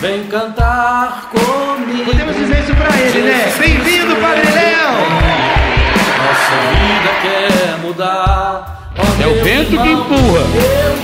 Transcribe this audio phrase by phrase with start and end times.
[0.00, 2.06] Vem cantar comigo.
[2.06, 3.52] Podemos dizer isso pra ele, né?
[3.58, 4.92] Bem-vindo, Padre Léo!
[6.16, 8.80] Nossa vida quer mudar.
[9.20, 10.40] É o vento que empurra,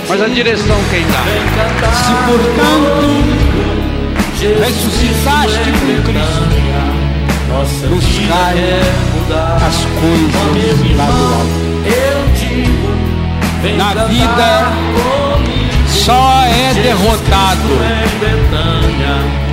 [0.09, 1.19] mas a direção quem dá.
[1.19, 3.07] Vem cantar Se portanto
[4.39, 6.25] Jesus ressuscitaste Cristo com é
[7.53, 8.81] Cristo, buscai vida quer
[9.13, 9.57] mudar.
[9.57, 11.55] as coisas lá do alto.
[11.85, 12.89] eu digo,
[13.61, 15.26] vem Na cantar vida, comigo.
[16.07, 17.67] Só é derrotado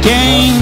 [0.01, 0.53] quem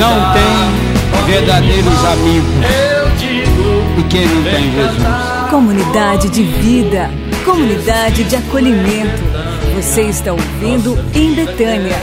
[0.00, 5.48] não tem verdadeiros amigos Eu digo, e quem não tem Jesus.
[5.48, 7.08] Comunidade de vida,
[7.44, 9.22] comunidade de acolhimento.
[9.76, 11.96] Você está ouvindo em Betânia.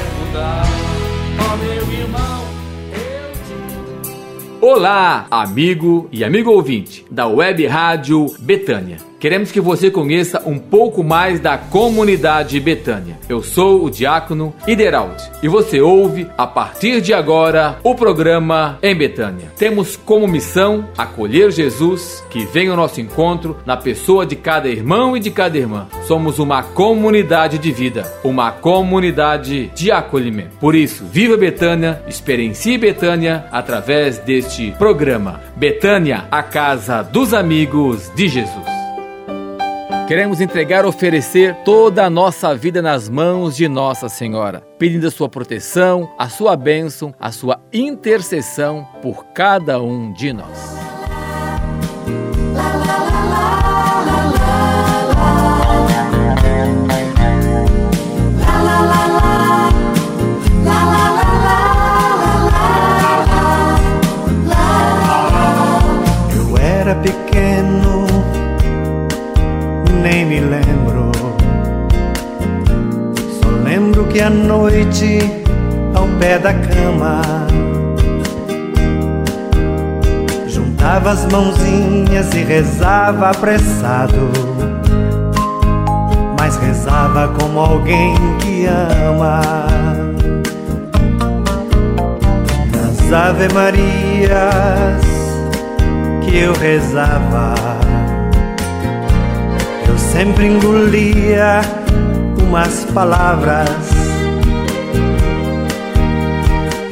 [4.61, 9.14] Olá, amigo e amigo ouvinte da Web Rádio Betânia.
[9.25, 13.17] Queremos que você conheça um pouco mais da comunidade Betânia.
[13.27, 18.93] Eu sou o diácono Ideraldi e você ouve a partir de agora o programa em
[18.93, 19.51] Betânia.
[19.57, 25.17] Temos como missão acolher Jesus que vem ao nosso encontro na pessoa de cada irmão
[25.17, 25.87] e de cada irmã.
[26.03, 30.55] Somos uma comunidade de vida, uma comunidade de acolhimento.
[30.59, 35.41] Por isso, viva Betânia, experiencie Betânia através deste programa.
[35.55, 38.84] Betânia, a casa dos amigos de Jesus.
[40.07, 45.27] Queremos entregar, oferecer toda a nossa vida nas mãos de Nossa Senhora, pedindo a sua
[45.27, 50.75] proteção, a sua bênção, a sua intercessão por cada um de nós.
[66.31, 67.24] Eu era pequeno,
[70.25, 71.11] nem me lembro.
[73.41, 75.19] Só lembro que à noite,
[75.93, 77.21] ao pé da cama,
[80.47, 84.31] juntava as mãozinhas e rezava apressado.
[86.39, 89.41] Mas rezava como alguém que ama.
[92.71, 95.05] Nas Ave Marias
[96.21, 97.74] que eu rezava.
[99.95, 101.61] Eu sempre engolia
[102.43, 103.69] umas palavras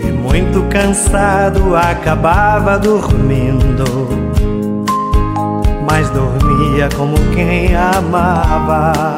[0.02, 4.08] e muito cansado acabava dormindo,
[5.86, 9.18] mas dormia como quem amava.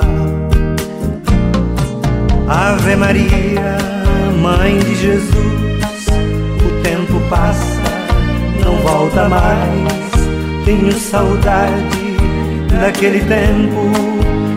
[2.48, 3.78] Ave Maria,
[4.42, 6.08] Mãe de Jesus,
[6.58, 7.84] o tempo passa,
[8.64, 10.66] não volta mais.
[10.66, 12.05] Tenho saudade
[12.80, 13.92] daquele tempo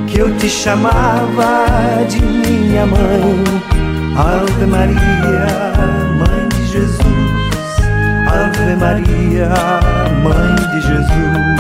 [0.07, 3.45] que eu te chamava de minha mãe.
[4.17, 4.97] Ave Maria,
[6.19, 7.03] Mãe de Jesus.
[8.27, 9.49] Ave Maria,
[10.23, 11.59] Mãe de Jesus.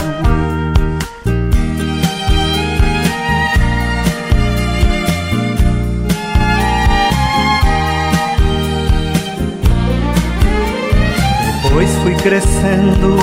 [11.63, 13.17] Depois fui crescendo,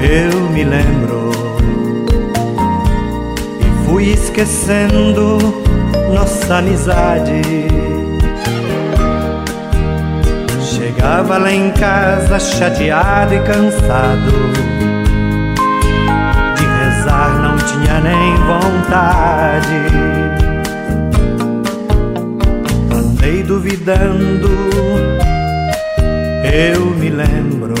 [0.00, 1.25] eu me lembro.
[3.96, 5.38] Fui esquecendo
[6.12, 7.40] nossa amizade.
[10.60, 14.32] Chegava lá em casa chateado e cansado.
[16.58, 19.80] De rezar não tinha nem vontade.
[22.94, 24.50] Andei duvidando
[26.52, 27.74] eu me lembro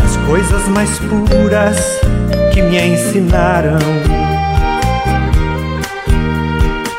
[0.00, 2.09] das coisas mais puras
[2.60, 3.78] que me ensinaram.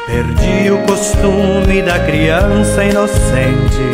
[0.08, 3.92] Perdi o costume da criança inocente.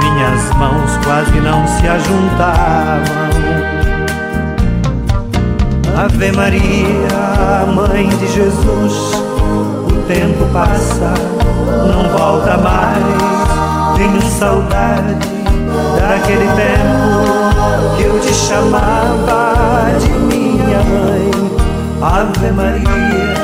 [0.00, 3.26] Minhas mãos quase não se ajuntavam.
[5.98, 9.14] Ave Maria, Mãe de Jesus,
[9.88, 11.14] o tempo passa,
[11.88, 13.96] não volta mais.
[13.96, 15.35] Tenho saudade
[16.06, 21.30] daquele tempo que eu te chamava de minha mãe.
[22.00, 23.34] Ave Maria,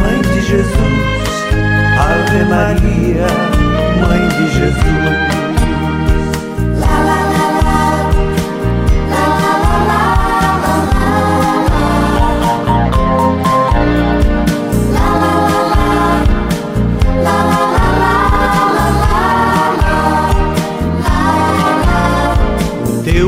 [0.00, 1.32] Mãe de Jesus.
[1.98, 3.26] Ave Maria,
[4.00, 5.41] Mãe de Jesus.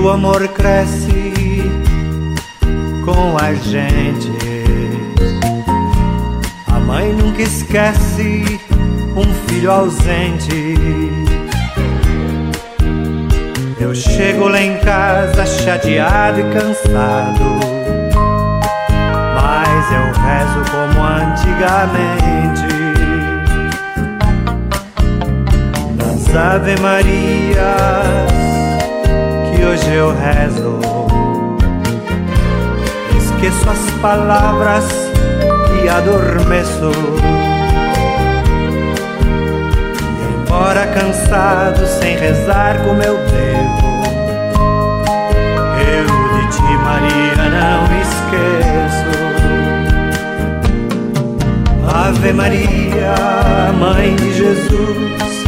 [0.05, 1.65] Teu amor cresce
[3.07, 4.31] com a gente.
[6.87, 8.61] Mãe nunca esquece
[9.17, 10.75] um filho ausente.
[13.81, 17.59] Eu chego lá em casa chateado e cansado,
[19.35, 22.75] mas eu rezo como antigamente.
[25.97, 28.44] Nas Ave Maria
[29.65, 30.79] hoje eu rezo,
[33.17, 34.85] esqueço as palavras
[35.83, 36.91] e adormeço.
[40.55, 44.05] embora cansado, sem rezar como eu devo.
[45.81, 49.15] Eu de ti, Maria, não esqueço.
[51.93, 53.15] Ave Maria,
[53.79, 55.45] Mãe de Jesus,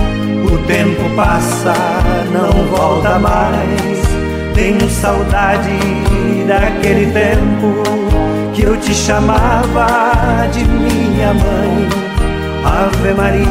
[0.53, 1.75] o tempo passa,
[2.33, 3.96] não volta mais.
[4.57, 5.69] Tenho saudade
[6.49, 7.83] daquele tempo
[8.53, 12.07] que eu te chamava de minha mãe
[12.67, 13.47] Ave Maria,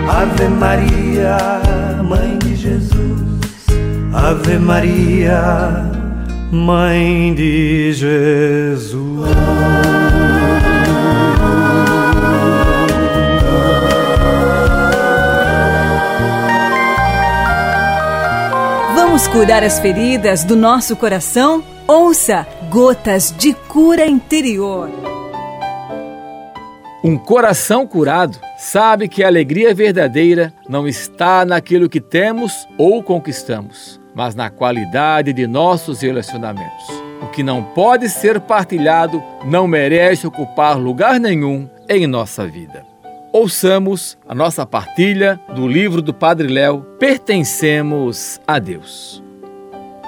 [0.07, 1.37] Ave Maria,
[2.03, 3.19] Mãe de Jesus.
[4.13, 5.89] Ave Maria,
[6.51, 9.56] Mãe de Jesus.
[19.31, 21.63] Curar as feridas do nosso coração?
[21.85, 24.89] Ouça Gotas de Cura Interior.
[27.03, 33.99] Um coração curado sabe que a alegria verdadeira não está naquilo que temos ou conquistamos,
[34.15, 36.87] mas na qualidade de nossos relacionamentos.
[37.21, 42.85] O que não pode ser partilhado não merece ocupar lugar nenhum em nossa vida.
[43.33, 49.21] Ouçamos a nossa partilha do livro do Padre Léo Pertencemos a Deus.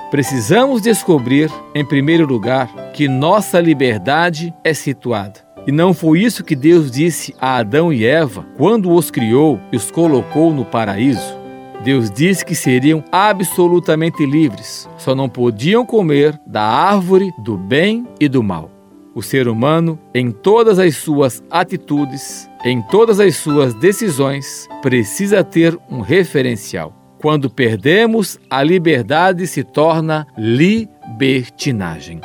[0.09, 5.41] Precisamos descobrir, em primeiro lugar, que nossa liberdade é situada.
[5.67, 9.75] E não foi isso que Deus disse a Adão e Eva quando os criou e
[9.75, 11.37] os colocou no paraíso?
[11.83, 18.27] Deus disse que seriam absolutamente livres, só não podiam comer da árvore do bem e
[18.27, 18.78] do mal.
[19.19, 25.77] O ser humano, em todas as suas atitudes, em todas as suas decisões, precisa ter
[25.91, 26.95] um referencial.
[27.19, 32.21] Quando perdemos, a liberdade se torna libertinagem.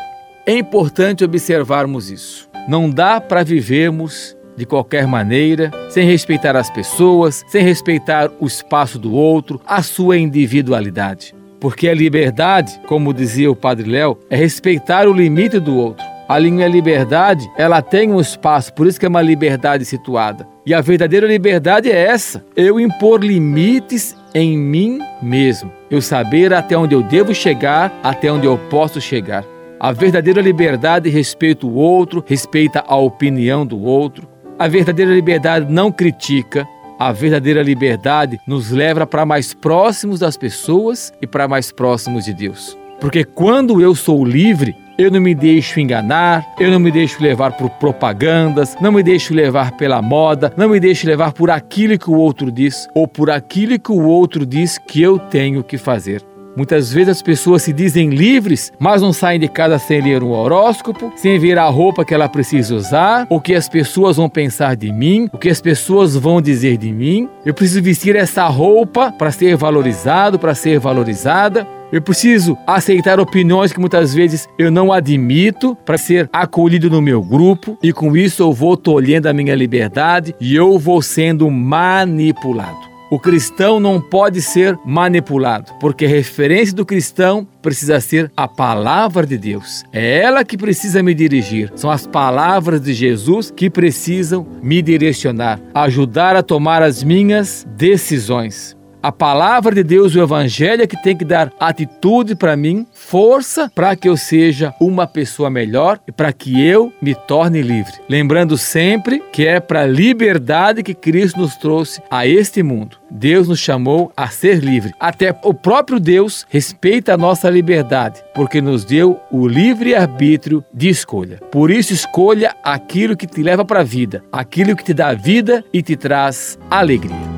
[0.46, 2.49] É importante observarmos isso.
[2.69, 9.00] Não dá para vivermos de qualquer maneira, sem respeitar as pessoas, sem respeitar o espaço
[9.00, 11.35] do outro, a sua individualidade.
[11.58, 16.13] Porque a liberdade, como dizia o Padre Léo, é respeitar o limite do outro.
[16.26, 20.48] A linha liberdade, ela tem um espaço, por isso que é uma liberdade situada.
[20.64, 25.70] E a verdadeira liberdade é essa: eu impor limites em mim mesmo.
[25.90, 29.44] Eu saber até onde eu devo chegar, até onde eu posso chegar.
[29.78, 34.26] A verdadeira liberdade respeita o outro, respeita a opinião do outro.
[34.58, 36.66] A verdadeira liberdade não critica.
[36.98, 42.32] A verdadeira liberdade nos leva para mais próximos das pessoas e para mais próximos de
[42.32, 42.78] Deus.
[43.00, 47.52] Porque quando eu sou livre, eu não me deixo enganar, eu não me deixo levar
[47.52, 52.11] por propagandas, não me deixo levar pela moda, não me deixo levar por aquilo que
[52.11, 56.22] o outro diz ou por aquilo que o outro diz que eu tenho que fazer.
[56.56, 60.31] Muitas vezes as pessoas se dizem livres, mas não saem de casa sem ler um
[60.31, 64.77] horóscopo, sem ver a roupa que ela precisa usar, o que as pessoas vão pensar
[64.77, 67.29] de mim, o que as pessoas vão dizer de mim.
[67.44, 71.67] Eu preciso vestir essa roupa para ser valorizado, para ser valorizada.
[71.94, 77.22] Eu preciso aceitar opiniões que muitas vezes eu não admito para ser acolhido no meu
[77.22, 82.81] grupo e com isso eu vou tolhendo a minha liberdade e eu vou sendo manipulado.
[83.13, 89.24] O cristão não pode ser manipulado, porque a referência do cristão precisa ser a palavra
[89.24, 89.84] de Deus.
[89.93, 91.70] É ela que precisa me dirigir.
[91.77, 98.77] São as palavras de Jesus que precisam me direcionar, ajudar a tomar as minhas decisões.
[99.05, 103.70] A palavra de Deus, o Evangelho, é que tem que dar atitude para mim, força
[103.75, 107.93] para que eu seja uma pessoa melhor e para que eu me torne livre.
[108.08, 112.96] Lembrando sempre que é para a liberdade que Cristo nos trouxe a este mundo.
[113.11, 114.94] Deus nos chamou a ser livre.
[114.99, 120.89] Até o próprio Deus respeita a nossa liberdade, porque nos deu o livre arbítrio de
[120.89, 121.41] escolha.
[121.53, 125.63] Por isso, escolha aquilo que te leva para a vida, aquilo que te dá vida
[125.75, 127.33] e te traz alegria.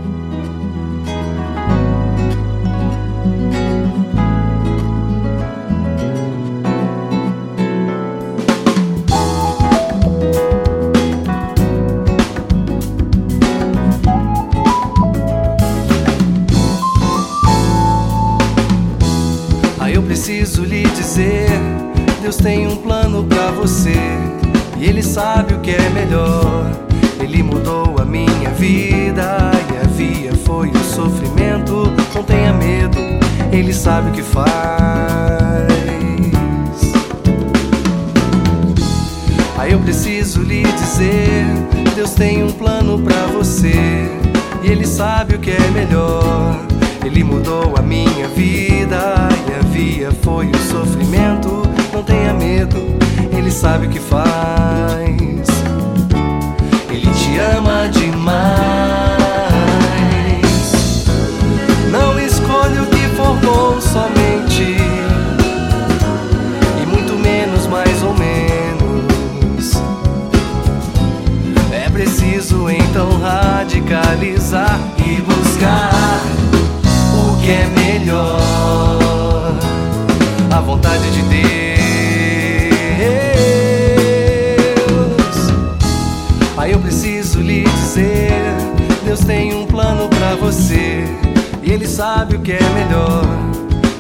[92.37, 93.25] O que é melhor.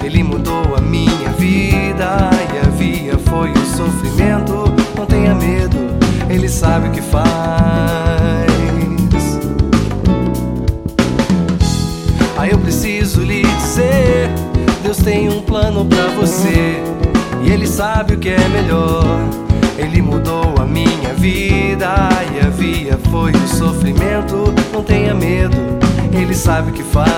[0.05, 4.73] Ele mudou a minha vida e a via foi o sofrimento.
[4.97, 5.76] Não tenha medo,
[6.28, 7.26] Ele sabe o que faz.
[12.37, 14.31] Aí eu preciso lhe dizer:
[14.83, 16.83] Deus tem um plano pra você
[17.43, 19.05] e Ele sabe o que é melhor.
[19.78, 24.55] Ele mudou a minha vida e a via foi o sofrimento.
[24.73, 25.57] Não tenha medo,
[26.12, 27.16] Ele sabe o que faz.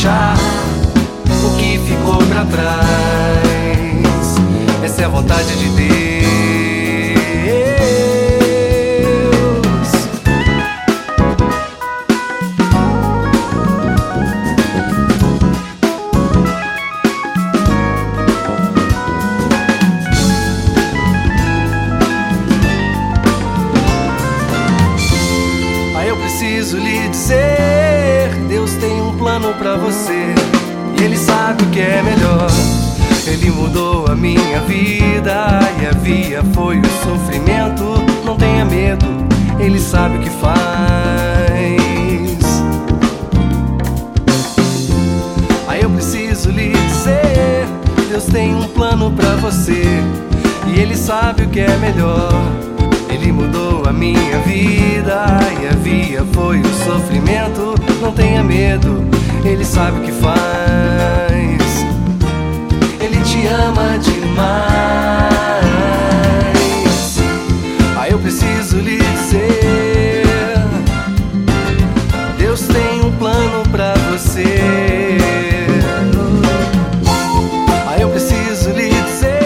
[0.00, 0.34] Deixar
[1.44, 2.86] o que ficou pra trás.
[4.82, 6.09] Essa é a vontade de Deus.
[29.50, 30.34] Plano pra você
[30.98, 32.50] e Ele sabe o que é melhor.
[33.26, 37.84] Ele mudou a minha vida e a via foi o sofrimento.
[38.24, 39.06] Não tenha medo,
[39.58, 40.50] Ele sabe o que faz.
[45.68, 47.66] Aí eu preciso lhe dizer:
[48.08, 49.84] Deus tem um plano pra você
[50.66, 52.32] e Ele sabe o que é melhor.
[53.08, 55.24] Ele mudou a minha vida
[55.60, 57.74] e a via foi o sofrimento.
[58.00, 59.04] Não tenha medo,
[59.44, 60.36] Ele sabe o que faz.
[63.00, 64.40] Ele te ama demais.
[67.98, 70.24] Aí eu preciso lhe dizer:
[72.38, 74.44] Deus tem um plano pra você.
[77.88, 79.40] Aí eu preciso lhe dizer.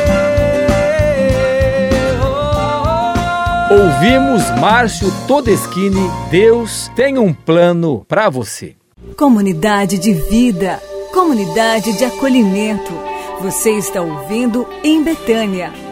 [2.22, 2.82] oh, oh,
[3.70, 3.74] oh.
[3.74, 8.76] Ouvimos Márcio Todeschini, Deus tem um plano para você.
[9.16, 12.92] Comunidade de vida, comunidade de acolhimento.
[13.40, 15.84] Você está ouvindo em Betânia.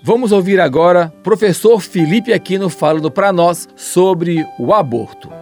[0.03, 5.38] Vamos ouvir agora professor Felipe Aquino falando para nós sobre o aborto.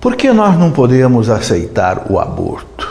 [0.00, 2.88] Por que nós não podemos aceitar o aborto?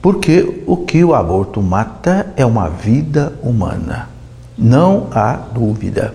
[0.00, 4.08] Porque o que o aborto mata é uma vida humana.
[4.56, 6.14] Não há dúvida.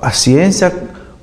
[0.00, 0.74] A ciência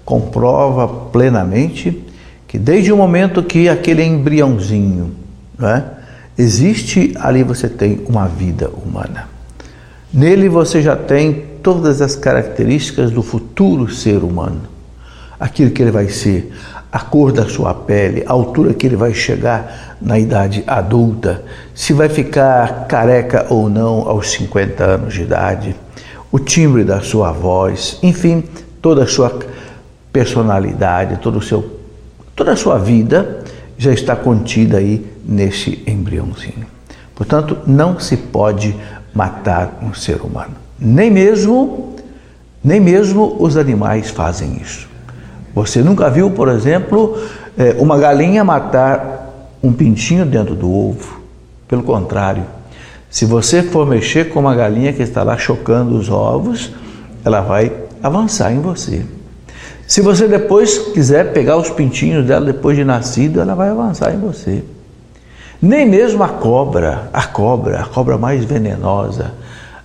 [0.06, 2.06] comprova plenamente
[2.48, 5.14] que desde o momento que aquele embriãozinho
[5.58, 5.84] né,
[6.38, 9.28] existe, ali você tem uma vida humana.
[10.14, 14.62] Nele você já tem todas as características do futuro ser humano.
[15.38, 16.52] Aquilo que ele vai ser,
[16.92, 21.44] a cor da sua pele, a altura que ele vai chegar na idade adulta,
[21.76, 25.76] se vai ficar careca ou não aos 50 anos de idade,
[26.32, 28.44] o timbre da sua voz, enfim,
[28.82, 29.40] toda a sua
[30.12, 31.80] personalidade, todo o seu,
[32.36, 33.44] toda a sua vida
[33.78, 36.66] já está contida aí nesse embriãozinho.
[37.16, 38.76] Portanto, não se pode
[39.14, 40.56] matar um ser humano.
[40.80, 41.96] Nem mesmo,
[42.64, 44.89] nem mesmo os animais fazem isso.
[45.54, 47.18] Você nunca viu, por exemplo,
[47.58, 51.20] é, uma galinha matar um pintinho dentro do ovo.
[51.68, 52.44] Pelo contrário,
[53.10, 56.72] se você for mexer com uma galinha que está lá chocando os ovos,
[57.26, 59.04] ela vai avançar em você.
[59.88, 64.20] Se você depois quiser pegar os pintinhos dela depois de nascido, ela vai avançar em
[64.20, 64.64] você.
[65.62, 69.34] Nem mesmo a cobra, a cobra, a cobra mais venenosa,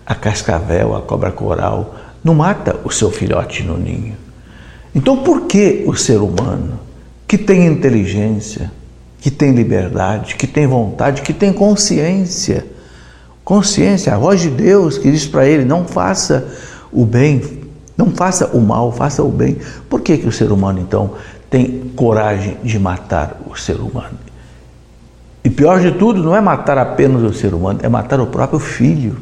[0.06, 4.23] a cascavel, a cobra coral, não mata o seu filhote no ninho.
[4.94, 6.78] Então, por que o ser humano,
[7.26, 8.70] que tem inteligência,
[9.20, 12.64] que tem liberdade, que tem vontade, que tem consciência,
[13.42, 16.46] consciência, a voz de Deus que diz para ele: não faça
[16.92, 17.42] o bem,
[17.96, 19.56] não faça o mal, faça o bem.
[19.88, 21.12] Por que, que o ser humano, então,
[21.50, 24.18] tem coragem de matar o ser humano?
[25.42, 28.58] E pior de tudo, não é matar apenas o ser humano, é matar o próprio
[28.60, 29.16] filho.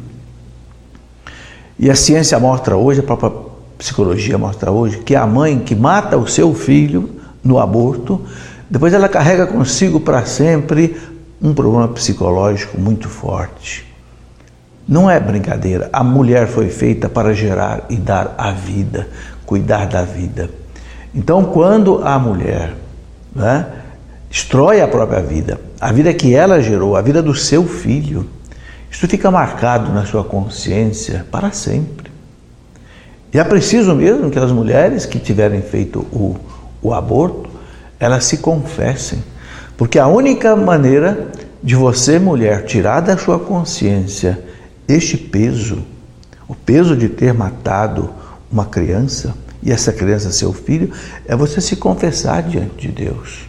[1.79, 3.52] E a ciência mostra hoje, a própria
[3.83, 7.11] psicologia mostra hoje, que a mãe que mata o seu filho
[7.43, 8.25] no aborto,
[8.71, 10.97] depois ela carrega consigo para sempre
[11.43, 13.85] um problema psicológico muito forte.
[14.89, 15.91] Não é brincadeira.
[15.93, 19.09] A mulher foi feita para gerar e dar a vida,
[19.45, 20.49] cuidar da vida.
[21.13, 22.75] Então, quando a mulher
[23.35, 23.67] né,
[24.31, 28.29] destrói a própria vida, a vida que ela gerou, a vida do seu filho,
[28.89, 32.02] isso fica marcado na sua consciência para sempre.
[33.33, 36.37] E é preciso mesmo que as mulheres que tiverem feito o,
[36.83, 37.49] o aborto,
[37.99, 39.23] elas se confessem.
[39.77, 41.29] Porque a única maneira
[41.63, 44.39] de você, mulher, tirar da sua consciência
[44.87, 45.79] este peso,
[46.47, 48.11] o peso de ter matado
[48.51, 50.91] uma criança, e essa criança seu filho,
[51.27, 53.47] é você se confessar diante de Deus.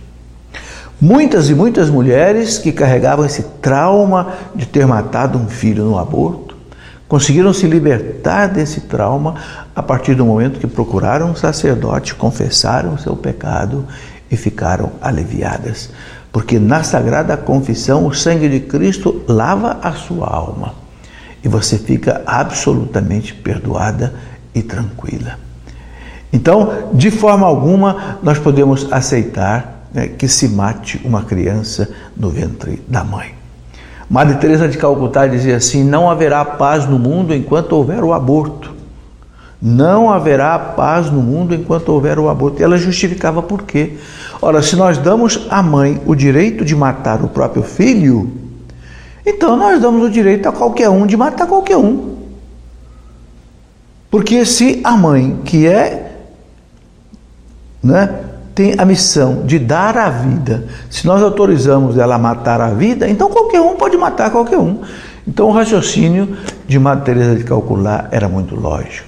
[1.01, 6.52] Muitas e muitas mulheres que carregavam esse trauma de ter matado um filho no aborto,
[7.07, 9.35] conseguiram se libertar desse trauma
[9.75, 13.85] a partir do momento que procuraram um sacerdote, confessaram o seu pecado
[14.29, 15.89] e ficaram aliviadas.
[16.31, 20.73] Porque na Sagrada Confissão o sangue de Cristo lava a sua alma
[21.43, 24.13] e você fica absolutamente perdoada
[24.55, 25.37] e tranquila.
[26.31, 32.81] Então, de forma alguma, nós podemos aceitar né, que se mate uma criança no ventre
[32.87, 33.42] da mãe.
[34.09, 38.73] Madre Teresa de Calcutá dizia assim: não haverá paz no mundo enquanto houver o aborto.
[39.61, 42.59] Não haverá paz no mundo enquanto houver o aborto.
[42.59, 43.93] E ela justificava por quê?
[44.41, 48.29] Ora, se nós damos à mãe o direito de matar o próprio filho,
[49.25, 52.13] então nós damos o direito a qualquer um de matar qualquer um.
[54.11, 56.17] Porque se a mãe, que é,
[57.81, 58.19] né,
[58.53, 63.09] tem a missão de dar a vida, se nós autorizamos ela a matar a vida,
[63.09, 64.81] então qualquer um pode matar qualquer um.
[65.27, 66.37] Então o raciocínio
[66.67, 69.07] de Madre Teresa de Calcular era muito lógico.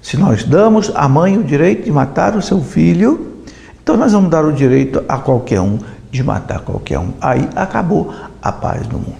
[0.00, 3.42] Se nós damos à mãe o direito de matar o seu filho,
[3.82, 5.78] então nós vamos dar o direito a qualquer um
[6.10, 7.10] de matar qualquer um.
[7.20, 9.16] Aí acabou a paz no mundo.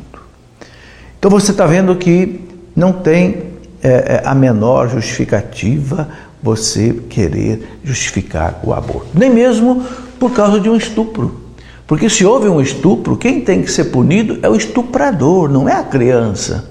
[1.19, 2.41] Então você está vendo que
[2.75, 6.09] não tem é, a menor justificativa
[6.47, 9.85] você querer justificar o aborto, nem mesmo
[10.19, 11.41] por causa de um estupro.
[11.89, 15.73] Porque se houve um estupro, quem tem que ser punido é o estuprador, não é
[15.73, 16.71] a criança.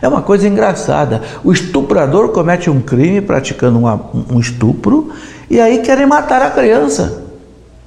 [0.00, 1.22] É uma coisa engraçada.
[1.44, 5.12] O estuprador comete um crime praticando uma, um estupro
[5.48, 7.22] e aí querem matar a criança.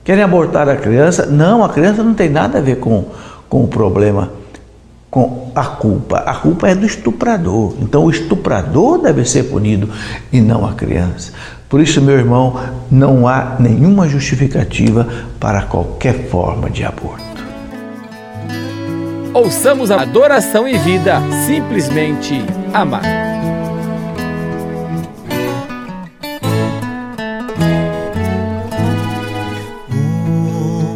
[0.05, 1.25] Querem abortar a criança.
[1.25, 3.05] Não, a criança não tem nada a ver com,
[3.49, 4.31] com o problema
[5.15, 6.17] com a culpa.
[6.17, 7.73] A culpa é do estuprador.
[7.79, 9.89] Então o estuprador deve ser punido
[10.29, 11.31] e não a criança.
[11.69, 12.59] Por isso, meu irmão,
[12.91, 15.07] não há nenhuma justificativa
[15.39, 17.23] para qualquer forma de aborto.
[19.33, 23.01] Ouçamos a adoração e vida, simplesmente amar.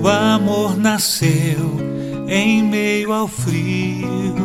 [0.03, 1.88] O amor nasceu
[2.29, 4.35] em meio ao frio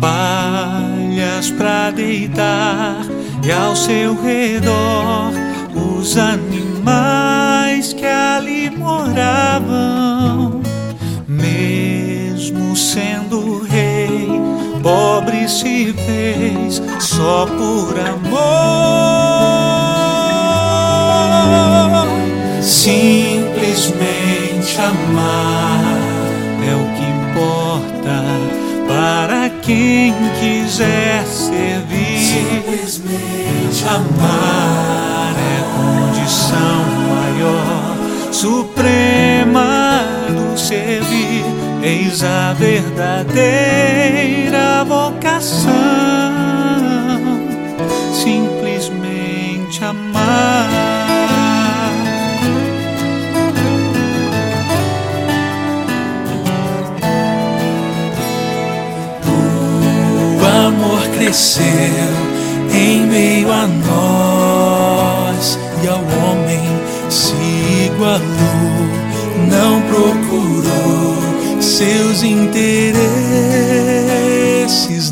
[0.00, 3.04] palhas para deitar
[3.44, 5.32] e ao seu redor
[5.74, 10.62] os animais que ali moravam,
[11.26, 13.67] mesmo sendo
[14.88, 18.38] pobre se fez só por amor.
[22.62, 24.00] Simplesmente
[24.80, 25.98] amar
[26.66, 28.16] é o que importa
[28.88, 32.18] para quem quiser servir.
[32.18, 37.96] Simplesmente amar é condição maior,
[38.32, 39.77] suprema.
[42.10, 43.38] A verdadeira
[44.84, 45.68] vocação.
[48.12, 50.68] Simplesmente amar.
[60.34, 61.62] O amor cresceu
[62.72, 66.62] em meio a nós e ao homem
[67.10, 67.34] se
[67.86, 68.22] igualou,
[69.50, 71.17] não procurou
[71.78, 72.72] seus interesses,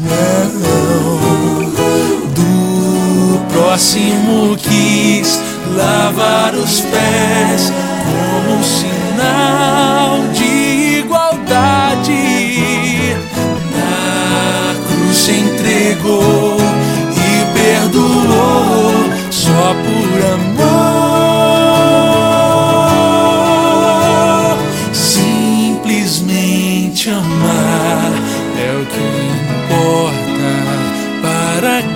[0.01, 0.51] não.
[2.35, 5.41] Do próximo quis
[5.77, 12.11] lavar os pés como sinal de igualdade
[13.73, 16.57] na cruz se entregou
[17.13, 18.93] e perdoou
[19.31, 21.06] só por amor.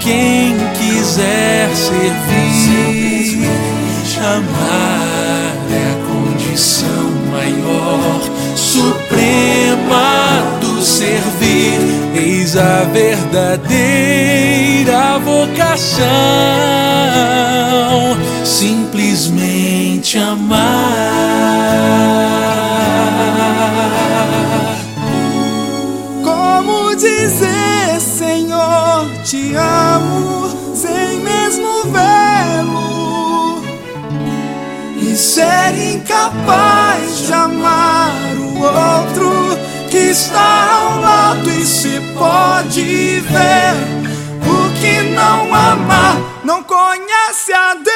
[0.01, 3.49] Quem quiser servir.
[4.21, 8.21] Amar é a condição maior,
[8.55, 10.09] suprema
[10.61, 11.81] do servir.
[12.15, 13.69] Eis a verdadeira
[15.21, 16.07] vocação.
[18.45, 21.21] Simplesmente amar.
[36.31, 39.59] Incapaz de amar o outro
[39.91, 43.75] que está ao lado e se pode ver.
[44.47, 47.91] O que não ama não conhece a Deus.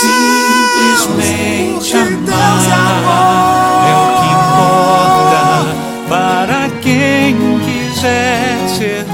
[0.00, 4.96] Simplesmente Porque Deus é amar é o que amor.
[5.26, 5.44] importa
[6.08, 9.06] para quem quiser servir.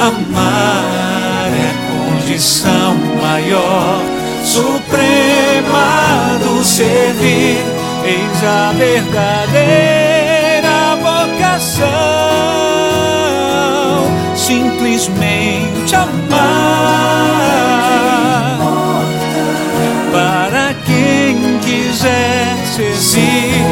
[0.00, 4.00] Amar é condição maior,
[4.92, 7.64] suprema do servir.
[8.04, 9.96] Eis a verdadeira
[11.00, 11.86] vocação.
[14.36, 16.18] Simplesmente amar
[20.12, 23.62] para quem quiser servir.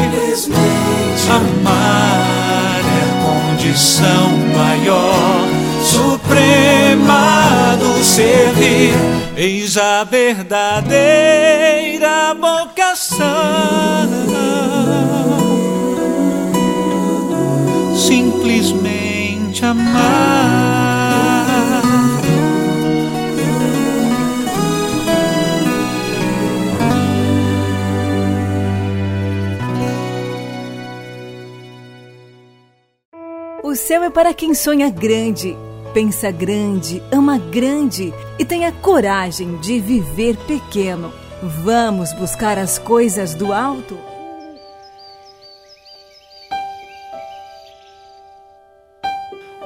[1.29, 5.47] Amar é condição maior,
[6.01, 8.93] suprema do servir.
[9.35, 10.95] Eis a verdadeira
[12.33, 13.27] vocação.
[17.95, 20.21] Simplesmente amar.
[33.63, 35.55] O céu é para quem sonha grande,
[35.93, 41.13] pensa grande, ama grande e tem a coragem de viver pequeno.
[41.63, 43.97] Vamos buscar as coisas do alto?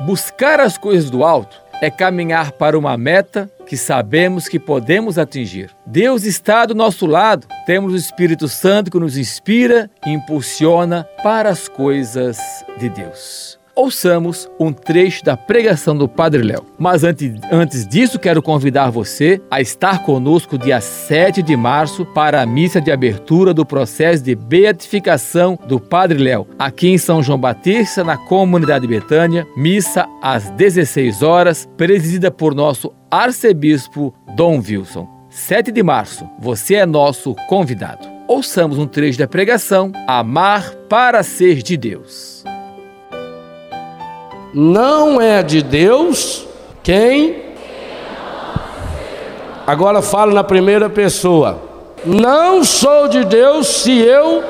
[0.02, 5.72] Buscar as coisas do alto é caminhar para uma meta que sabemos que podemos atingir.
[5.86, 7.48] Deus está do nosso lado.
[7.66, 12.38] Temos o Espírito Santo que nos inspira e impulsiona para as coisas
[12.78, 13.60] de Deus.
[13.76, 16.66] Ouçamos um trecho da pregação do Padre Léo.
[16.80, 22.42] Mas antes, antes disso, quero convidar você a estar conosco dia 7 de março para
[22.42, 27.38] a missa de abertura do processo de beatificação do Padre Léo, aqui em São João
[27.38, 35.06] Batista, na comunidade Betânia, missa às 16 horas, presidida por nosso arcebispo Dom Wilson.
[35.30, 38.08] 7 de março, você é nosso convidado.
[38.26, 42.35] Ouçamos um trecho da pregação: Amar para ser de Deus.
[44.58, 46.48] Não é de Deus
[46.82, 47.44] quem.
[49.68, 51.62] Agora falo na primeira pessoa.
[52.06, 54.42] Não sou de Deus se eu.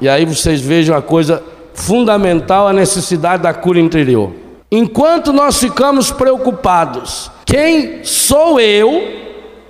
[0.00, 1.42] E aí vocês vejam a coisa
[1.74, 4.30] fundamental, a necessidade da cura interior.
[4.70, 9.02] Enquanto nós ficamos preocupados quem sou eu,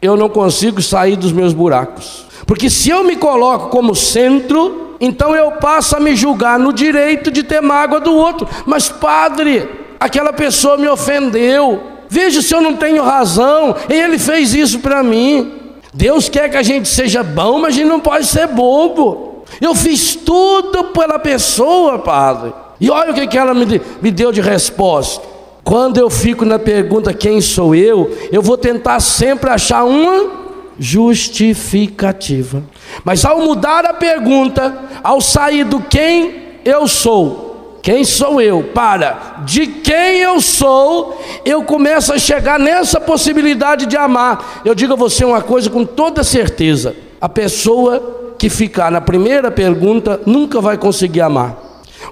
[0.02, 2.26] eu não consigo sair dos meus buracos.
[2.46, 7.30] Porque se eu me coloco como centro, então eu passo a me julgar no direito
[7.30, 8.46] de ter mágoa do outro.
[8.66, 9.66] Mas, padre,
[9.98, 11.82] aquela pessoa me ofendeu.
[12.08, 13.74] Veja se eu não tenho razão.
[13.88, 15.54] E ele fez isso para mim.
[15.94, 19.44] Deus quer que a gente seja bom, mas a gente não pode ser bobo.
[19.58, 22.52] Eu fiz tudo pela pessoa, padre.
[22.78, 25.26] E olha o que, que ela me, me deu de resposta.
[25.64, 30.39] Quando eu fico na pergunta quem sou eu, eu vou tentar sempre achar uma
[30.80, 32.62] justificativa.
[33.04, 39.42] Mas ao mudar a pergunta, ao sair do quem eu sou, quem sou eu, para
[39.44, 44.62] de quem eu sou, eu começo a chegar nessa possibilidade de amar.
[44.64, 49.50] Eu digo a você uma coisa com toda certeza: a pessoa que ficar na primeira
[49.50, 51.56] pergunta nunca vai conseguir amar.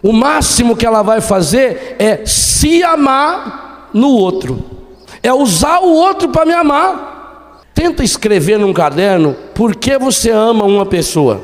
[0.03, 4.63] O máximo que ela vai fazer é se amar no outro,
[5.23, 7.18] é usar o outro para me amar.
[7.79, 11.43] Tenta escrever num caderno por que você ama uma pessoa.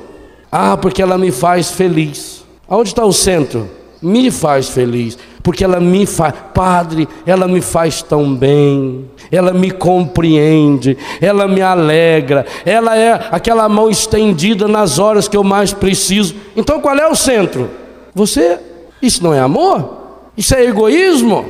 [0.50, 2.44] Ah, porque ela me faz feliz.
[2.68, 3.70] Aonde está o centro?
[4.02, 9.70] Me faz feliz, porque ela me faz, Padre, ela me faz tão bem, ela me
[9.70, 16.34] compreende, ela me alegra, ela é aquela mão estendida nas horas que eu mais preciso.
[16.56, 17.70] Então qual é o centro?
[18.12, 18.58] Você,
[19.00, 19.98] isso não é amor?
[20.36, 21.46] Isso é egoísmo?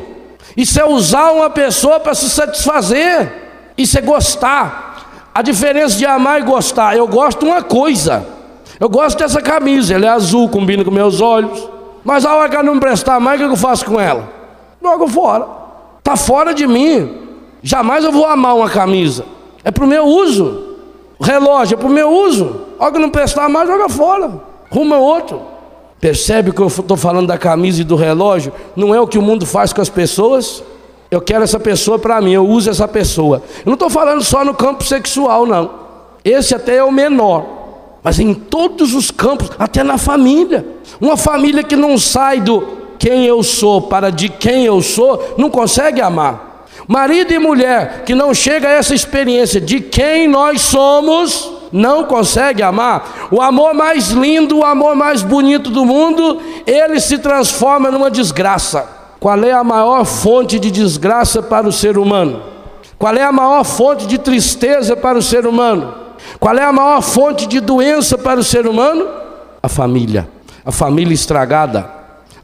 [0.54, 3.43] Isso é usar uma pessoa para se satisfazer?
[3.76, 5.30] Isso é gostar.
[5.34, 8.24] A diferença de amar e gostar, eu gosto de uma coisa.
[8.78, 11.68] Eu gosto dessa camisa, ela é azul, combina com meus olhos.
[12.04, 14.28] Mas a hora que ela não me prestar mais, o que eu faço com ela?
[14.82, 15.46] Jogo fora.
[15.98, 17.22] Está fora de mim.
[17.62, 19.24] Jamais eu vou amar uma camisa.
[19.64, 20.76] É para o meu uso.
[21.20, 22.60] Relógio é para o meu uso.
[22.78, 24.30] A hora que não prestar mais, joga fora.
[24.70, 25.40] Ruma outro.
[25.98, 28.52] Percebe que eu estou falando da camisa e do relógio?
[28.76, 30.62] Não é o que o mundo faz com as pessoas?
[31.14, 33.42] Eu quero essa pessoa para mim, eu uso essa pessoa.
[33.58, 35.70] Eu não estou falando só no campo sexual, não.
[36.24, 37.44] Esse até é o menor.
[38.02, 40.66] Mas em todos os campos, até na família.
[41.00, 42.66] Uma família que não sai do
[42.98, 46.66] quem eu sou para de quem eu sou, não consegue amar.
[46.88, 52.62] Marido e mulher que não chega a essa experiência de quem nós somos, não consegue
[52.62, 58.10] amar, o amor mais lindo, o amor mais bonito do mundo, ele se transforma numa
[58.10, 59.03] desgraça.
[59.24, 62.42] Qual é a maior fonte de desgraça para o ser humano?
[62.98, 65.94] Qual é a maior fonte de tristeza para o ser humano?
[66.38, 69.08] Qual é a maior fonte de doença para o ser humano?
[69.62, 70.28] A família,
[70.62, 71.88] a família estragada,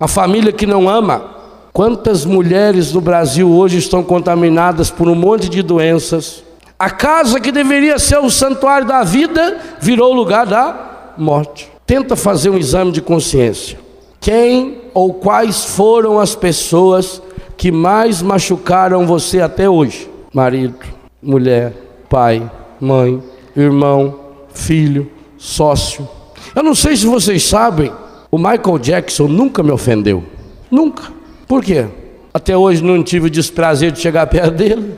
[0.01, 1.23] a família que não ama.
[1.71, 6.43] Quantas mulheres no Brasil hoje estão contaminadas por um monte de doenças?
[6.79, 11.71] A casa que deveria ser o santuário da vida virou o lugar da morte.
[11.87, 13.89] Tenta fazer um exame de consciência.
[14.20, 17.22] Quem ou quais foram as pessoas
[17.56, 20.11] que mais machucaram você até hoje?
[20.33, 20.76] Marido,
[21.22, 21.72] mulher,
[22.09, 23.22] pai, mãe,
[23.56, 24.20] irmão,
[24.52, 26.06] filho, sócio.
[26.54, 27.90] Eu não sei se vocês sabem,
[28.30, 30.22] o Michael Jackson nunca me ofendeu.
[30.70, 31.04] Nunca.
[31.48, 31.87] Por quê?
[32.33, 34.94] Até hoje não tive o desprazer de chegar perto dele.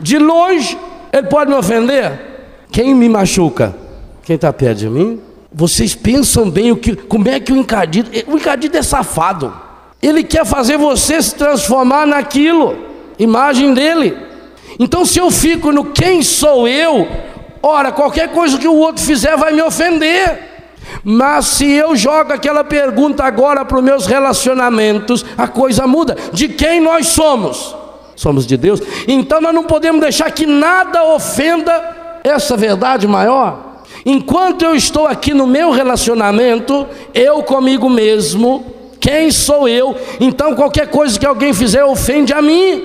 [0.00, 0.76] De longe,
[1.12, 2.20] ele pode me ofender?
[2.70, 3.74] Quem me machuca?
[4.22, 5.20] Quem está perto de mim?
[5.52, 8.10] Vocês pensam bem o que, como é que o encardido.
[8.26, 9.52] O encardido é safado.
[10.00, 12.76] Ele quer fazer você se transformar naquilo,
[13.18, 14.16] imagem dele.
[14.78, 17.08] Então, se eu fico no quem sou eu,
[17.62, 20.46] ora, qualquer coisa que o outro fizer vai me ofender.
[21.02, 26.16] Mas se eu jogo aquela pergunta agora para os meus relacionamentos, a coisa muda.
[26.32, 27.74] De quem nós somos?
[28.18, 28.82] somos de Deus.
[29.06, 33.67] Então nós não podemos deixar que nada ofenda essa verdade maior.
[34.04, 38.64] Enquanto eu estou aqui no meu relacionamento, eu comigo mesmo,
[39.00, 39.96] quem sou eu?
[40.20, 42.84] Então qualquer coisa que alguém fizer ofende a mim.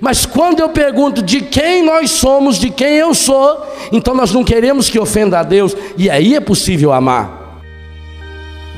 [0.00, 4.44] Mas quando eu pergunto de quem nós somos, de quem eu sou, então nós não
[4.44, 7.60] queremos que ofenda a Deus, e aí é possível amar.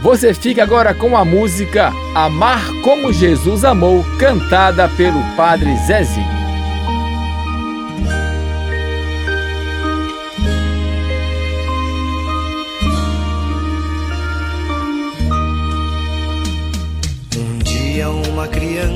[0.03, 6.44] Você fica agora com a música Amar como Jesus Amou, cantada pelo Padre Zezinho.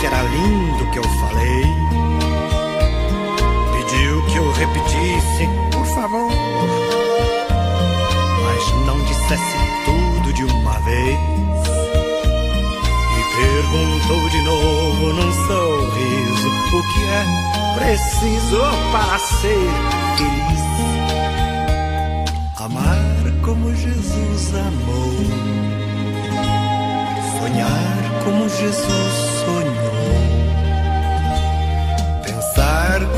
[0.00, 1.62] que era lindo que eu falei.
[3.72, 6.32] Pediu que eu repetisse, por favor,
[8.42, 11.18] mas não dissesse tudo de uma vez.
[13.18, 17.24] E perguntou de novo num sorriso o que é
[17.78, 18.60] preciso
[18.90, 19.68] para ser
[20.16, 20.60] feliz.
[22.56, 25.12] Amar como Jesus amou,
[27.38, 29.29] sonhar como Jesus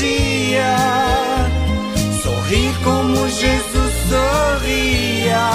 [0.00, 0.76] sentia,
[2.22, 5.50] sorrir como Jesus sorria.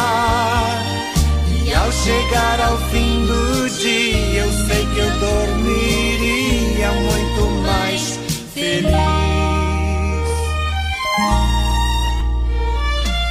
[1.65, 8.19] E ao chegar ao fim do dia, eu sei que eu dormiria muito mais
[8.53, 8.85] feliz.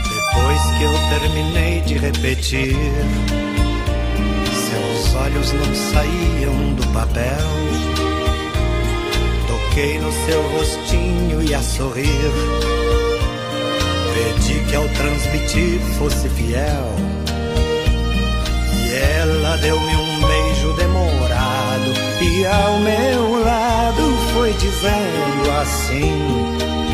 [0.08, 2.76] Depois que eu terminei de repetir,
[4.52, 7.93] seus olhos não saíam do papel.
[9.74, 12.30] Toquei no seu rostinho e a sorrir.
[14.14, 16.94] Pedi que ao transmitir fosse fiel.
[18.72, 21.92] E ela deu-me um beijo demorado.
[22.22, 26.93] E ao meu lado foi dizendo assim.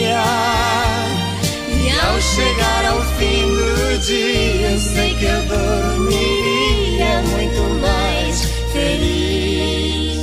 [2.21, 10.21] Chegar ao fim do dia, sei que eu dormiria muito mais feliz.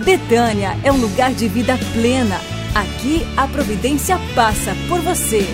[0.05, 2.41] Betânia é um lugar de vida plena.
[2.75, 5.45] Aqui a providência passa por você.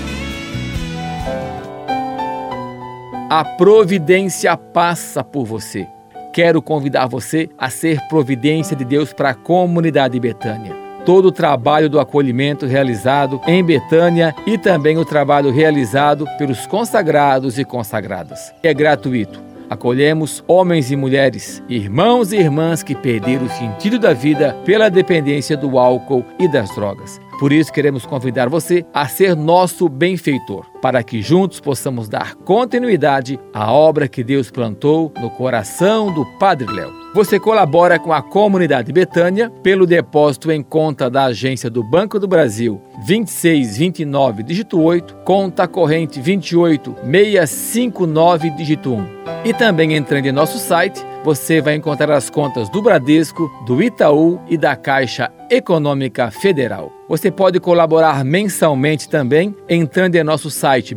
[3.30, 5.86] a providência passa por você.
[6.32, 10.74] Quero convidar você a ser providência de Deus para a comunidade Betânia.
[11.04, 17.58] Todo o trabalho do acolhimento realizado em Betânia e também o trabalho realizado pelos consagrados
[17.58, 18.52] e consagradas.
[18.62, 19.49] É gratuito.
[19.70, 25.56] Acolhemos homens e mulheres, irmãos e irmãs que perderam o sentido da vida pela dependência
[25.56, 27.20] do álcool e das drogas.
[27.38, 33.38] Por isso, queremos convidar você a ser nosso benfeitor, para que juntos possamos dar continuidade
[33.54, 36.99] à obra que Deus plantou no coração do Padre Léo.
[37.12, 42.28] Você colabora com a comunidade Betânia pelo depósito em conta da agência do Banco do
[42.28, 49.06] Brasil 2629 dígito 8, conta corrente 28659 dígito 1.
[49.44, 54.40] E também entrando em nosso site, você vai encontrar as contas do Bradesco, do Itaú
[54.48, 56.92] e da Caixa Econômica Federal.
[57.08, 60.94] Você pode colaborar mensalmente também entrando em nosso site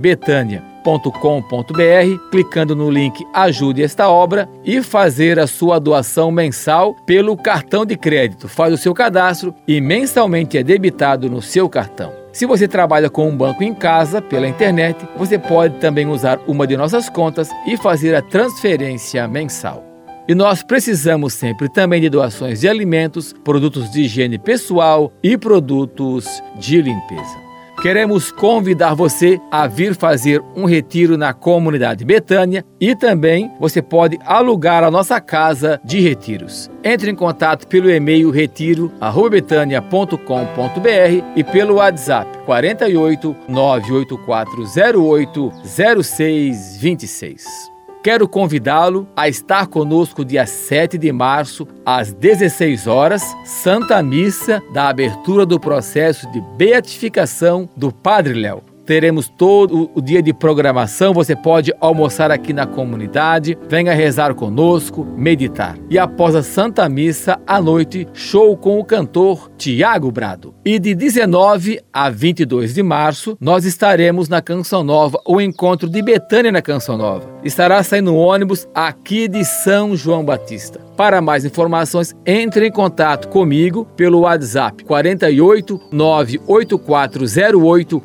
[0.84, 7.86] betânia.com.br, clicando no link Ajude esta obra e fazer a sua doação mensal pelo cartão
[7.86, 8.47] de crédito.
[8.47, 12.11] Faz o seu cadastro e mensalmente é debitado no seu cartão.
[12.31, 16.65] Se você trabalha com um banco em casa, pela internet, você pode também usar uma
[16.65, 19.84] de nossas contas e fazer a transferência mensal.
[20.27, 26.41] E nós precisamos sempre também de doações de alimentos, produtos de higiene pessoal e produtos
[26.57, 27.42] de limpeza.
[27.84, 34.17] Queremos convidar você a vir fazer um retiro na comunidade Betânia e também você pode
[34.25, 36.71] alugar a nossa casa de retiros.
[36.81, 47.72] Entre em contato pelo e-mail retiro@betania.com.br e pelo WhatsApp 48 98408 0626.
[48.03, 54.89] Quero convidá-lo a estar conosco dia 7 de março, às 16 horas, Santa Missa da
[54.89, 58.72] abertura do processo de beatificação do Padre Léo.
[58.86, 61.13] Teremos todo o dia de programação.
[61.13, 65.77] Você pode almoçar aqui na comunidade, venha rezar conosco, meditar.
[65.89, 70.53] E após a Santa Missa, à noite, show com o cantor Tiago Brado.
[70.65, 76.01] E de 19 a 22 de março, nós estaremos na Canção Nova, o encontro de
[76.01, 77.31] Betânia na Canção Nova.
[77.43, 80.81] Estará saindo ônibus aqui de São João Batista.
[80.95, 88.03] Para mais informações, entre em contato comigo pelo WhatsApp 48 98408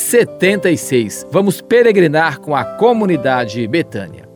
[0.00, 1.26] 1176.
[1.30, 4.28] Vamos peregrinar com a comunidade Betânia.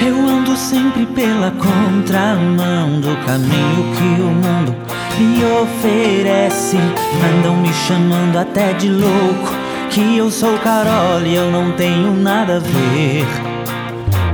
[0.00, 4.76] Eu ando sempre pela contramão do caminho que o mundo
[5.18, 6.76] me oferece.
[7.38, 9.52] Andam me chamando até de louco,
[9.90, 13.26] que eu sou Carol e eu não tenho nada a ver.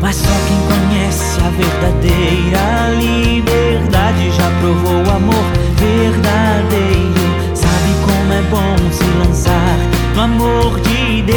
[0.01, 5.44] Mas só quem conhece a verdadeira liberdade já provou o amor
[5.76, 7.14] verdadeiro.
[7.55, 9.78] Sabe como é bom se lançar
[10.16, 11.36] no amor de Deus.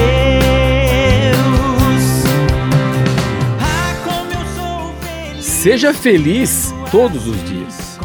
[5.43, 7.99] Seja feliz todos os dias.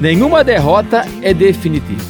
[0.00, 2.02] Nenhuma derrota é definitiva,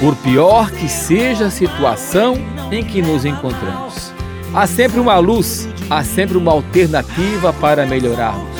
[0.00, 2.36] por pior que seja a situação
[2.72, 4.12] em que nos encontramos.
[4.54, 8.57] Há sempre uma luz, há sempre uma alternativa para melhorarmos.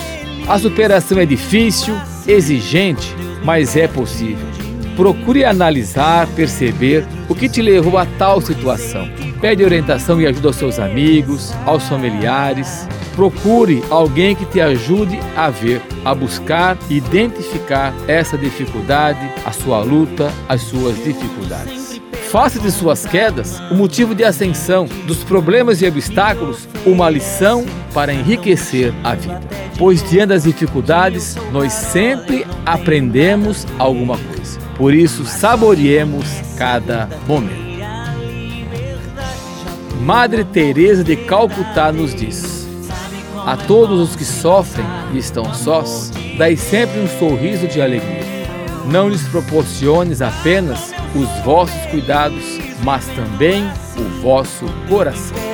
[0.48, 1.94] A superação é difícil,
[2.26, 4.46] exigente, mas é possível.
[4.96, 9.06] Procure analisar, perceber o que te levou a tal situação.
[9.42, 12.88] Pede orientação e ajuda aos seus amigos, aos familiares.
[13.14, 20.32] Procure alguém que te ajude a ver, a buscar, identificar essa dificuldade, a sua luta,
[20.48, 22.00] as suas dificuldades.
[22.30, 28.14] Faça de suas quedas o motivo de ascensão, dos problemas e obstáculos, uma lição para
[28.14, 29.67] enriquecer a vida.
[29.78, 34.58] Pois diante das dificuldades, nós sempre aprendemos alguma coisa.
[34.76, 36.26] Por isso, saboreemos
[36.56, 37.68] cada momento.
[40.00, 42.68] Madre Teresa de Calcutá nos diz:
[43.46, 48.26] A todos os que sofrem e estão sós, dai sempre um sorriso de alegria.
[48.90, 53.64] Não lhes proporciones apenas os vossos cuidados, mas também
[53.96, 55.47] o vosso coração.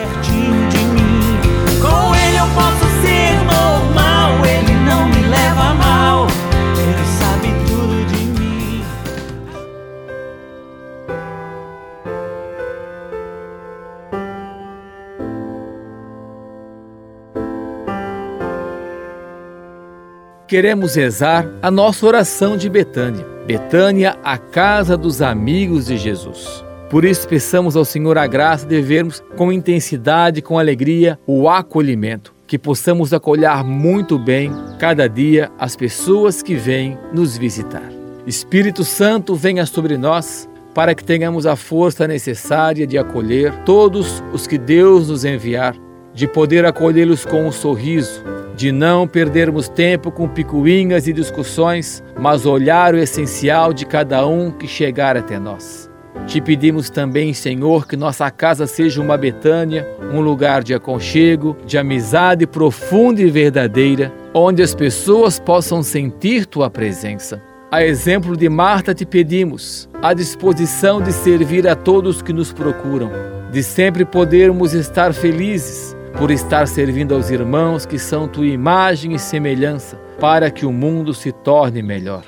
[20.54, 23.26] Queremos rezar a nossa oração de Betânia.
[23.44, 26.64] Betânia, a casa dos amigos de Jesus.
[26.88, 32.32] Por isso, peçamos ao Senhor a graça de vermos com intensidade, com alegria, o acolhimento,
[32.46, 37.90] que possamos acolher muito bem cada dia as pessoas que vêm nos visitar.
[38.24, 44.46] Espírito Santo, venha sobre nós para que tenhamos a força necessária de acolher todos os
[44.46, 45.74] que Deus nos enviar,
[46.14, 48.22] de poder acolhê-los com um sorriso,
[48.54, 54.50] de não perdermos tempo com picuinhas e discussões, mas olhar o essencial de cada um
[54.50, 55.90] que chegar até nós.
[56.26, 61.76] Te pedimos também, Senhor, que nossa casa seja uma Betânia, um lugar de aconchego, de
[61.76, 67.42] amizade profunda e verdadeira, onde as pessoas possam sentir tua presença.
[67.70, 73.10] A exemplo de Marta, te pedimos a disposição de servir a todos que nos procuram,
[73.50, 79.18] de sempre podermos estar felizes por estar servindo aos irmãos que são tua imagem e
[79.18, 82.22] semelhança, para que o mundo se torne melhor.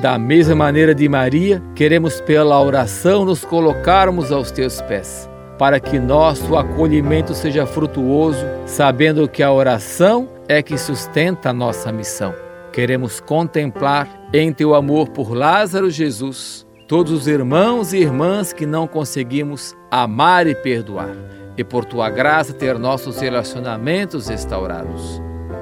[0.00, 5.98] Da mesma maneira de Maria, queremos pela oração nos colocarmos aos teus pés, para que
[5.98, 12.34] nosso acolhimento seja frutuoso, sabendo que a oração é que sustenta a nossa missão.
[12.72, 18.84] Queremos contemplar em teu amor por Lázaro Jesus todos os irmãos e irmãs que não
[18.84, 21.14] conseguimos amar e perdoar,
[21.60, 25.20] e por tua graça ter nossos relacionamentos restaurados.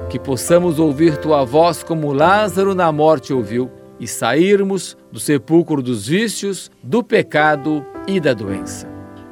[0.09, 3.69] Que possamos ouvir tua voz como Lázaro na morte ouviu
[3.99, 8.87] e sairmos do sepulcro dos vícios, do pecado e da doença.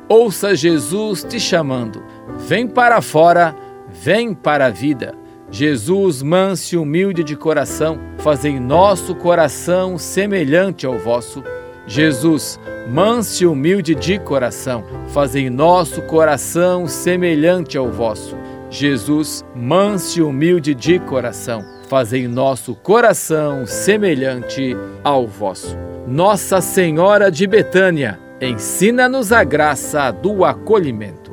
[0.09, 2.03] Ouça Jesus te chamando:
[2.37, 3.55] vem para fora,
[3.89, 5.15] vem para a vida.
[5.49, 11.41] Jesus, manso e humilde de coração, fazei nosso coração semelhante ao vosso.
[11.87, 12.59] Jesus,
[12.89, 18.35] manso e humilde de coração, fazei nosso coração semelhante ao vosso.
[18.69, 25.77] Jesus, manso e humilde de coração, fazei nosso coração semelhante ao vosso.
[26.05, 31.31] Nossa Senhora de Betânia, ensina-nos a graça do acolhimento.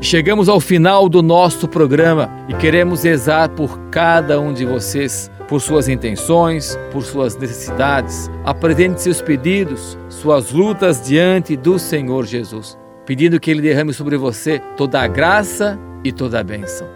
[0.00, 5.60] Chegamos ao final do nosso programa e queremos rezar por cada um de vocês, por
[5.60, 8.30] suas intenções, por suas necessidades.
[8.44, 14.60] Apresente seus pedidos, suas lutas diante do Senhor Jesus, pedindo que Ele derrame sobre você
[14.76, 16.86] toda a graça e toda a bênção.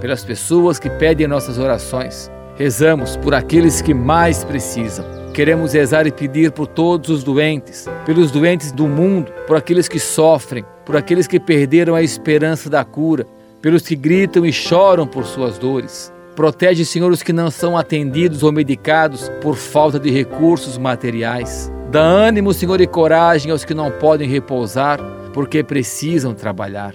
[0.00, 5.04] Pelas pessoas que pedem nossas orações, rezamos por aqueles que mais precisam.
[5.34, 10.00] Queremos rezar e pedir por todos os doentes, pelos doentes do mundo, por aqueles que
[10.00, 13.26] sofrem, por aqueles que perderam a esperança da cura,
[13.60, 16.10] pelos que gritam e choram por suas dores.
[16.38, 21.68] Protege, Senhor, os que não são atendidos ou medicados por falta de recursos materiais.
[21.90, 25.00] Dá ânimo, Senhor, e coragem aos que não podem repousar
[25.34, 26.94] porque precisam trabalhar.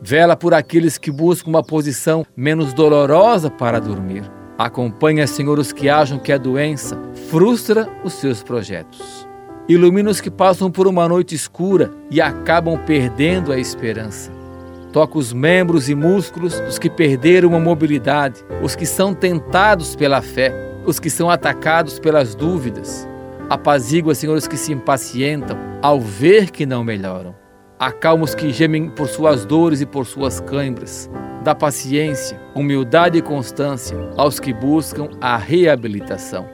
[0.00, 4.22] Vela por aqueles que buscam uma posição menos dolorosa para dormir.
[4.56, 6.96] Acompanha, Senhor, os que acham que a doença
[7.28, 9.26] frustra os seus projetos.
[9.68, 14.35] Ilumina os que passam por uma noite escura e acabam perdendo a esperança.
[14.92, 20.22] Toca os membros e músculos dos que perderam a mobilidade, os que são tentados pela
[20.22, 20.52] fé,
[20.86, 23.06] os que são atacados pelas dúvidas.
[23.50, 27.34] Apazigua, Senhor, os que se impacientam ao ver que não melhoram.
[27.78, 31.10] Acalma os que gemem por suas dores e por suas câimbras.
[31.44, 36.48] Dá paciência, humildade e constância aos que buscam a reabilitação.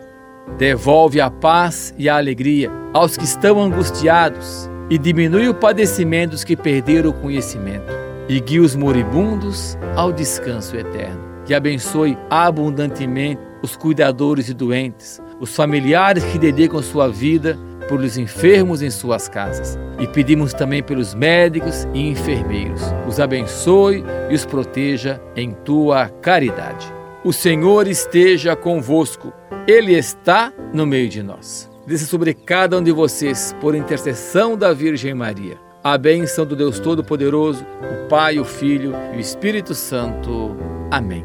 [0.58, 6.44] Devolve a paz e a alegria aos que estão angustiados e diminui o padecimento dos
[6.44, 8.11] que perderam o conhecimento.
[8.28, 11.20] E guia os moribundos ao descanso eterno.
[11.48, 17.58] E abençoe abundantemente os cuidadores e doentes, os familiares que dedicam sua vida
[17.88, 19.78] pelos enfermos em suas casas.
[19.98, 22.80] E pedimos também pelos médicos e enfermeiros.
[23.06, 26.92] Os abençoe e os proteja em tua caridade.
[27.24, 29.32] O Senhor esteja convosco.
[29.66, 31.70] Ele está no meio de nós.
[31.86, 36.78] Desça sobre cada um de vocês, por intercessão da Virgem Maria, a bênção do Deus
[36.78, 40.56] Todo-Poderoso, o Pai, o Filho e o Espírito Santo.
[40.90, 41.24] Amém.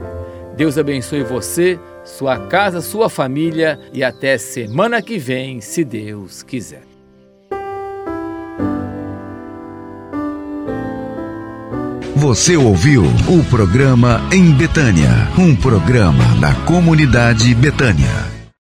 [0.56, 6.82] Deus abençoe você, sua casa, sua família e até semana que vem, se Deus quiser.
[12.16, 18.37] Você ouviu o programa Em Betânia, um programa da comunidade Betânia.